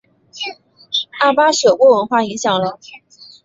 [1.19, 2.79] 阿巴舍沃文化影响了。